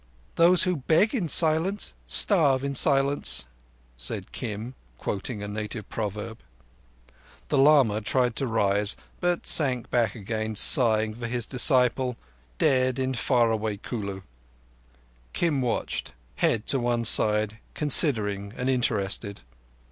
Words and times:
"Those 0.33 0.63
who 0.63 0.77
beg 0.77 1.13
in 1.13 1.29
silence 1.29 1.93
starve 2.07 2.63
in 2.63 2.73
silence," 2.73 3.45
said 3.95 4.31
Kim, 4.31 4.73
quoting 4.97 5.43
a 5.43 5.47
native 5.47 5.87
proverb. 5.91 6.39
The 7.49 7.59
lama 7.59 8.01
tried 8.01 8.35
to 8.37 8.47
rise, 8.47 8.95
but 9.19 9.45
sank 9.45 9.91
back 9.91 10.15
again, 10.15 10.55
sighing 10.55 11.13
for 11.13 11.27
his 11.27 11.45
disciple, 11.45 12.17
dead 12.57 12.97
in 12.97 13.13
far 13.13 13.51
away 13.51 13.77
Kulu. 13.77 14.23
Kim 15.33 15.61
watched 15.61 16.13
head 16.37 16.65
to 16.65 16.79
one 16.79 17.05
side, 17.05 17.59
considering 17.75 18.53
and 18.57 18.71
interested. 18.71 19.41